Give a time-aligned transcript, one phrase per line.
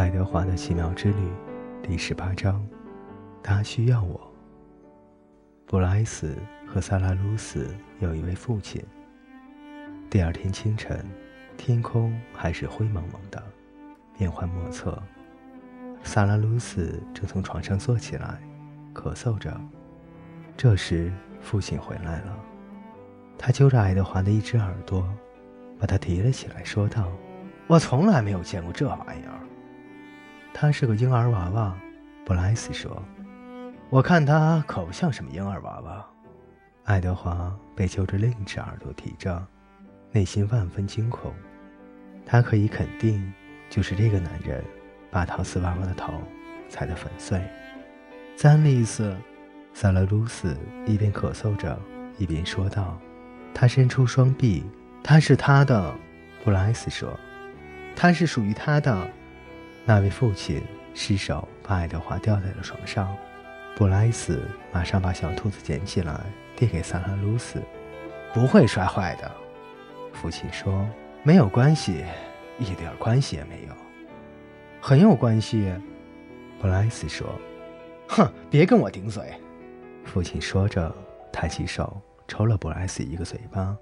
[0.00, 1.28] 爱德华的奇妙之旅》
[1.86, 2.66] 第十八章，
[3.42, 4.18] 他需要我。
[5.66, 6.34] 布莱斯
[6.66, 8.82] 和萨拉鲁斯有一位父亲。
[10.08, 11.04] 第二天清晨，
[11.58, 13.42] 天空还是灰蒙蒙的，
[14.16, 14.98] 变幻莫测。
[16.02, 18.40] 萨拉鲁斯正从床上坐起来，
[18.94, 19.54] 咳嗽着。
[20.56, 21.12] 这时，
[21.42, 22.38] 父亲回来了，
[23.36, 25.06] 他揪着爱德华的一只耳朵，
[25.78, 27.12] 把他提了起来，说道
[27.68, 29.38] ：“我从来没有见过这玩意儿。”
[30.52, 31.74] 他是个婴儿娃娃，
[32.24, 33.02] 布莱斯说
[33.88, 36.06] ：“我看他可不像什么婴儿娃娃。”
[36.84, 39.46] 爱德华被揪着另一只耳朵提着，
[40.12, 41.32] 内心万分惊恐。
[42.26, 43.32] 他可以肯定，
[43.68, 44.62] 就是这个男人
[45.10, 46.12] 把陶瓷娃娃的头
[46.68, 47.40] 踩得粉碎。
[48.36, 49.10] 詹丽斯·
[49.72, 50.56] 萨勒鲁斯
[50.86, 51.78] 一边咳嗽着，
[52.18, 52.98] 一边说道
[53.54, 54.64] ：“他伸出双臂，
[55.02, 55.94] 他是他的。”
[56.42, 57.18] 布莱斯说
[57.94, 59.10] ：“他是属于他的。”
[59.90, 60.62] 那位父亲
[60.94, 63.12] 失手把爱德华吊在了床上，
[63.74, 66.20] 布莱斯马上把小兔子捡起来
[66.54, 67.60] 递给萨拉鲁斯
[68.32, 69.28] ：“不会摔坏的。”
[70.14, 70.88] 父亲说
[71.24, 72.04] ：“没有关系，
[72.60, 73.74] 一点关系也没有。
[74.80, 75.74] ”“很有关系。”
[76.62, 77.26] 布莱斯说。
[78.06, 79.24] “哼，别跟我顶嘴。”
[80.06, 80.94] 父亲说着，
[81.32, 83.76] 抬起手抽了布莱斯一个嘴巴，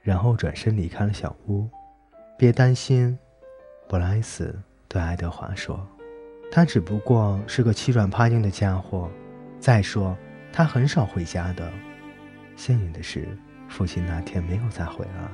[0.00, 1.68] 然后转身离开了小屋。
[2.38, 3.18] “别担心，
[3.86, 4.58] 布莱斯。”
[4.92, 5.80] 对爱德华说
[6.52, 9.10] ：“他只不过是个欺软怕硬的家伙。
[9.58, 10.14] 再说，
[10.52, 11.72] 他很少回家的。
[12.56, 13.26] 幸运的是，
[13.70, 15.30] 父亲那天没有再回来。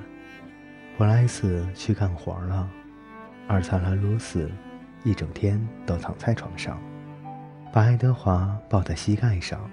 [0.96, 2.70] 布莱斯去干活了，
[3.48, 4.48] 而萨拉鲁斯
[5.02, 6.80] 一整天都躺在床上，
[7.72, 9.68] 把爱德华抱在膝盖上，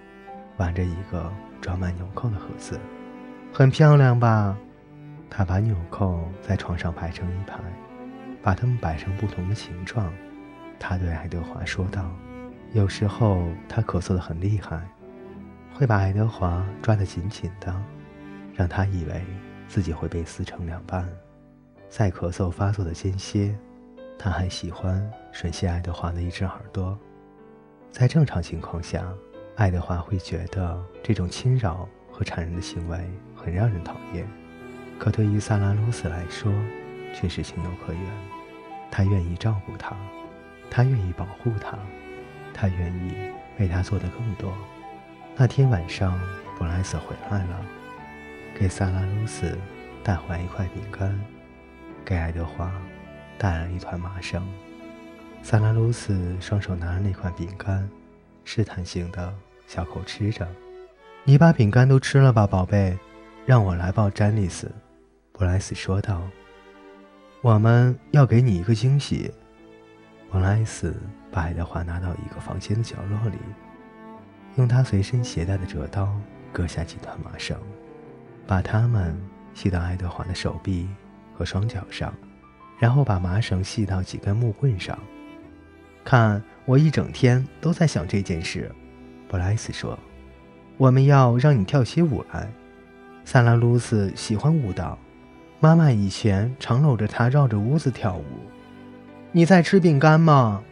[0.58, 2.80] 玩着一个装满纽扣的盒子。
[3.54, 4.58] 很漂亮吧？
[5.30, 7.60] 他把纽扣在床上排成一排。”
[8.46, 10.14] 把它们摆成不同的形状，
[10.80, 12.12] 他对爱德华说道
[12.74, 14.88] ：“有时候他咳嗽得很厉害，
[15.74, 17.76] 会把爱德华抓得紧紧的，
[18.54, 19.20] 让他以为
[19.68, 21.10] 自己会被撕成两半。
[21.90, 23.58] 在咳嗽发作的间歇，
[24.16, 26.96] 他还喜欢吮吸爱德华的一只耳朵。
[27.90, 29.12] 在正常情况下，
[29.56, 34.24] 爱德华会觉得这种侵扰和缠人的行为很让人讨厌，
[35.00, 36.54] 可对于萨拉鲁斯来说，
[37.12, 38.02] 却是情有可原。”
[38.96, 39.94] 他愿意照顾他，
[40.72, 41.78] 他愿意保护他，
[42.54, 43.14] 他愿意
[43.60, 44.54] 为他做的更多。
[45.36, 46.18] 那天晚上，
[46.58, 47.66] 布莱斯回来了，
[48.58, 49.60] 给萨拉鲁斯
[50.02, 51.14] 带回来一块饼干，
[52.06, 52.72] 给爱德华
[53.38, 54.42] 带来一团麻绳。
[55.44, 57.90] 萨拉鲁斯双手拿着那块饼干，
[58.46, 59.36] 试探性的
[59.68, 60.48] 小口吃着。
[61.26, 62.98] “你把饼干都吃了吧，宝贝？
[63.46, 64.72] 让我来抱詹妮斯。”
[65.38, 66.22] 布莱斯说道。
[67.46, 69.32] 我们要给你一个惊喜。
[70.32, 70.96] 布莱斯
[71.32, 73.38] 把爱德华拿到一个房间的角落里，
[74.56, 76.12] 用他随身携带的折刀
[76.52, 77.56] 割下几团麻绳，
[78.48, 79.16] 把它们
[79.54, 80.90] 系到爱德华的手臂
[81.36, 82.12] 和双脚上，
[82.80, 84.98] 然后把麻绳系到几根木棍上。
[86.04, 88.72] 看，我一整天都在想这件事。
[89.28, 90.00] 布莱斯说
[90.78, 92.52] ：“我们要让你跳起舞来。”
[93.24, 94.98] 萨拉鲁斯喜欢舞蹈。
[95.60, 98.24] 妈妈以前常搂着他绕着屋子跳舞。
[99.32, 100.64] 你在吃饼干吗？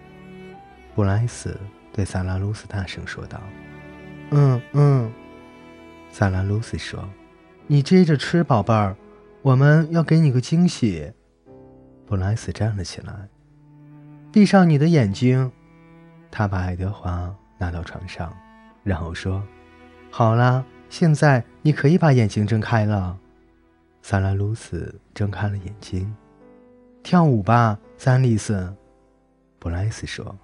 [0.95, 1.59] 布莱斯
[1.91, 3.41] 对萨拉鲁斯大声说道。
[4.31, 5.11] “嗯嗯。”
[6.11, 7.03] 萨拉鲁斯说
[7.65, 8.95] ，“你接着吃，宝贝儿，
[9.41, 11.11] 我们要给你个惊喜。”
[12.05, 13.13] 布莱斯站了起来，
[14.31, 15.51] 闭上你的眼睛。
[16.29, 18.31] 他把爱德华拿到床上，
[18.83, 19.41] 然后说
[20.11, 23.17] ：“好了，现在你可以把眼睛睁开了。”
[24.05, 26.13] 萨拉鲁斯睁开了眼睛，
[27.01, 28.75] 跳舞吧，詹丽斯。
[29.59, 30.37] 布莱斯说，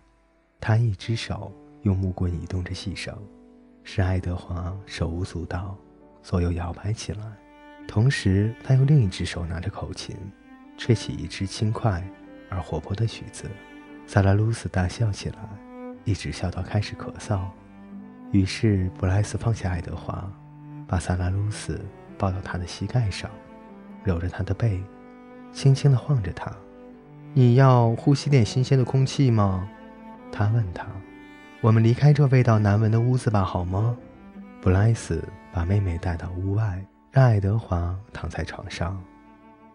[0.61, 3.13] 他一只手用木棍移动着细绳，
[3.83, 5.75] 使爱德华手舞足蹈，
[6.23, 7.19] 左右摇摆起来。
[7.85, 10.15] 同时，他用另一只手拿着口琴，
[10.77, 12.01] 吹起一支轻快
[12.49, 13.43] 而活泼的曲子。
[14.07, 15.37] 萨拉鲁斯大笑起来，
[16.05, 17.41] 一直笑到开始咳嗽。
[18.31, 20.31] 于是，布莱斯放下爱德华，
[20.87, 21.77] 把萨拉鲁斯
[22.17, 23.29] 抱到他的膝盖上。
[24.03, 24.81] 揉着他的背，
[25.51, 26.51] 轻轻地晃着他。
[27.33, 29.67] 你要呼吸点新鲜的空气吗？
[30.31, 30.85] 他问他。
[31.61, 33.97] 我们离开这味道难闻的屋子吧，好吗？
[34.61, 39.01] 布莱斯把妹妹带到屋外，让爱德华躺在床上。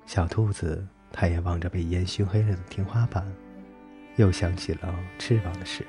[0.06, 3.24] 小兔子，它也望着被烟熏黑了的天花板，
[4.16, 5.86] 又想起了翅膀的事。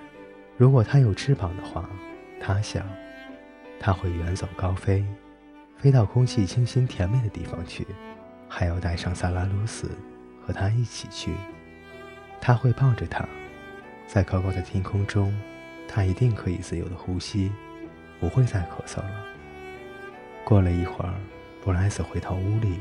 [0.58, 1.90] 如果它有翅膀的话，
[2.42, 2.86] 它想，
[3.80, 5.06] 它会远走高飞，
[5.78, 7.88] 飞到空气清新甜美的地方去。
[8.48, 9.90] 还要带上萨拉鲁斯，
[10.46, 11.34] 和他一起去。
[12.40, 13.28] 他会抱着他，
[14.08, 15.34] 在高高的天空中，
[15.88, 17.52] 他一定可以自由的呼吸，
[18.20, 19.26] 不会再咳嗽了。
[20.44, 21.14] 过了一会儿，
[21.64, 22.80] 布莱斯回到屋里，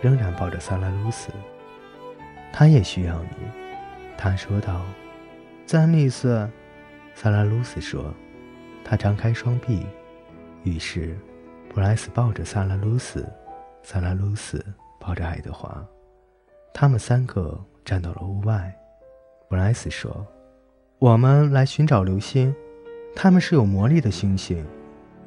[0.00, 1.30] 仍然抱着萨拉鲁斯。
[2.52, 3.36] 他也需要你，
[4.16, 4.82] 他说道。
[5.66, 6.48] 詹米斯，
[7.14, 8.14] 萨拉鲁斯说。
[8.88, 9.84] 他张开双臂，
[10.62, 11.18] 于是
[11.68, 13.28] 布莱斯抱着萨拉鲁斯，
[13.82, 14.64] 萨拉鲁斯
[15.06, 15.86] 抱着爱德华，
[16.74, 18.76] 他们三个站到了屋外。
[19.48, 20.26] 布莱斯说。
[20.98, 22.52] 我们来寻找流星，
[23.14, 24.66] 它们是有魔力的星星。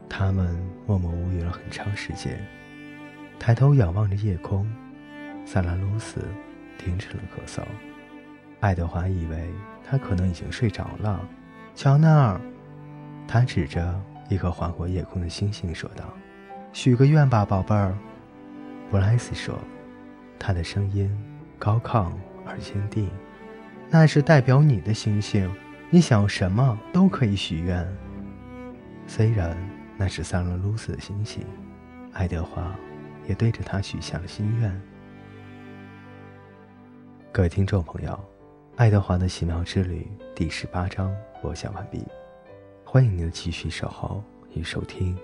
[0.09, 2.43] 他们默默无语了很长时间，
[3.39, 4.69] 抬头仰望着夜空。
[5.45, 6.21] 萨拉鲁斯
[6.77, 7.61] 停止了咳嗽。
[8.59, 9.47] 爱德华以为
[9.87, 11.21] 他可能已经睡着了。
[11.75, 12.41] 乔纳尔，
[13.27, 13.97] 他指着
[14.27, 16.03] 一颗划过夜空的星星说道
[16.73, 17.95] ：“许个愿吧，宝贝儿。”
[18.89, 19.57] 布莱斯说，
[20.39, 21.15] 他的声音
[21.59, 22.11] 高亢
[22.45, 23.09] 而坚定。
[23.89, 25.51] 那是代表你的星星，
[25.89, 27.87] 你想要什么都可以许愿。
[29.05, 29.57] 虽然
[29.97, 31.43] 那是萨勒鲁斯的星星，
[32.13, 32.75] 爱德华
[33.27, 34.81] 也对着他许下了心愿。
[37.31, 38.11] 各位听众朋友，
[38.75, 42.03] 《爱德华的奇妙之旅》第十八章播讲完毕，
[42.83, 44.23] 欢迎您的继续守候
[44.55, 45.15] 与收听。